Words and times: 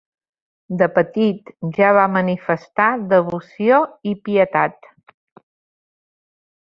De 0.81 0.85
petit 0.95 1.51
ja 1.79 1.89
va 1.97 2.05
manifestar 2.15 2.87
devoció 3.13 3.81
i 4.13 4.17
pietat. 4.29 4.89